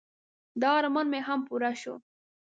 د 0.59 0.63
ارمان 0.77 1.07
مې 1.11 1.19
هم 1.27 1.39
پوره 1.47 1.71
شو. 1.81 1.95